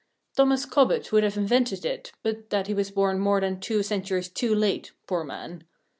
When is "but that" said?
2.23-2.65